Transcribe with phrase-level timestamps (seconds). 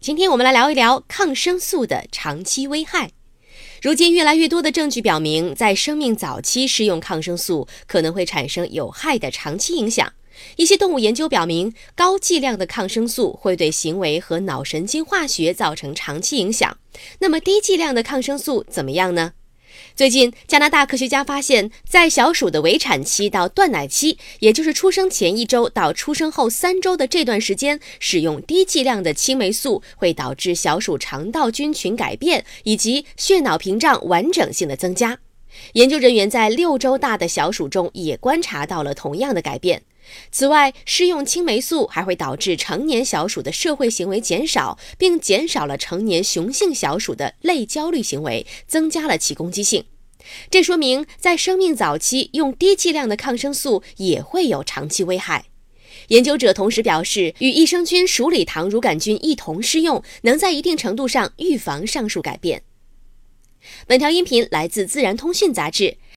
[0.00, 3.10] 今天我们来聊一聊抗生素的长期危害。
[3.82, 10.10] 如今，越来越多的证据表明，在生命早期施用抗生素可能会产生有害的长期影响。
[10.56, 16.78] 一些动物研究表明，高剂量的抗生素会对行为和脑神经化学造成长期影响。
[17.18, 19.34] 那么，低剂量的抗生素怎么样呢？
[19.94, 35.18] 最近，加拿大科学家发现，在小鼠的围产期到断奶期，也就是出生前一周到出生后三周的这段时间，使用低剂量的青霉素会导致小鼠肠道菌群改变以及血脑屏障完整性的增加。
[35.72, 39.82] 研究人员在六周大的小鼠中也观察到了同样的改变。
[40.32, 49.84] 此外，施用青霉素还会导致成年小鼠的社会行为减少，并减少了成年雄性小鼠的类焦虑行为，增加了其攻击性。
[50.50, 55.46] 这说明，在生命早期用低剂量的抗生素也会有长期危害。
[56.08, 62.62] 研究者同时表示，与益生菌鼠李糖乳杆菌一同施用，能在一定程度上预防上述改变。
[63.86, 65.98] 本条音频来自《自然通讯》杂志。